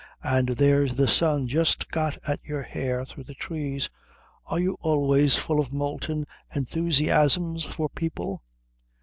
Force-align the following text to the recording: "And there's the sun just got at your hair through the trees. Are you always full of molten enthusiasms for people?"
"And 0.23 0.49
there's 0.49 0.95
the 0.95 1.07
sun 1.07 1.47
just 1.47 1.91
got 1.91 2.17
at 2.27 2.39
your 2.43 2.63
hair 2.63 3.05
through 3.05 3.25
the 3.25 3.35
trees. 3.35 3.91
Are 4.47 4.59
you 4.59 4.75
always 4.81 5.35
full 5.35 5.59
of 5.59 5.71
molten 5.71 6.25
enthusiasms 6.55 7.65
for 7.65 7.87
people?" 7.87 8.41